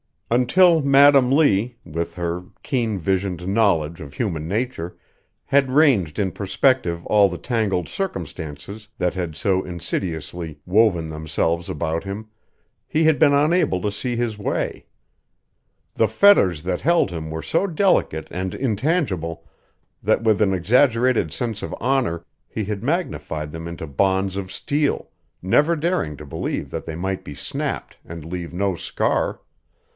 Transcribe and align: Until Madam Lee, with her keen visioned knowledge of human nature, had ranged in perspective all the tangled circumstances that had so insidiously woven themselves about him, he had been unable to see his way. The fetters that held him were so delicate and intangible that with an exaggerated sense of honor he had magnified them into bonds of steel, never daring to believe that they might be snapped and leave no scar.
Until 0.31 0.81
Madam 0.81 1.29
Lee, 1.29 1.75
with 1.85 2.15
her 2.15 2.45
keen 2.63 2.97
visioned 2.97 3.47
knowledge 3.47 3.99
of 3.99 4.13
human 4.13 4.47
nature, 4.47 4.97
had 5.45 5.69
ranged 5.69 6.17
in 6.17 6.31
perspective 6.31 7.05
all 7.05 7.27
the 7.29 7.37
tangled 7.37 7.89
circumstances 7.89 8.87
that 8.97 9.13
had 9.13 9.35
so 9.35 9.61
insidiously 9.63 10.57
woven 10.65 11.09
themselves 11.09 11.69
about 11.69 12.05
him, 12.05 12.29
he 12.87 13.03
had 13.03 13.19
been 13.19 13.33
unable 13.33 13.79
to 13.81 13.91
see 13.91 14.15
his 14.15 14.39
way. 14.39 14.85
The 15.95 16.07
fetters 16.07 16.63
that 16.63 16.81
held 16.81 17.11
him 17.11 17.29
were 17.29 17.43
so 17.43 17.67
delicate 17.67 18.29
and 18.31 18.55
intangible 18.55 19.45
that 20.01 20.23
with 20.23 20.41
an 20.41 20.53
exaggerated 20.53 21.31
sense 21.33 21.61
of 21.61 21.75
honor 21.79 22.25
he 22.47 22.63
had 22.63 22.81
magnified 22.81 23.51
them 23.51 23.67
into 23.67 23.85
bonds 23.85 24.37
of 24.37 24.51
steel, 24.51 25.09
never 25.43 25.75
daring 25.75 26.15
to 26.17 26.25
believe 26.25 26.71
that 26.71 26.85
they 26.85 26.95
might 26.95 27.23
be 27.23 27.35
snapped 27.35 27.97
and 28.05 28.25
leave 28.25 28.51
no 28.53 28.75
scar. 28.75 29.41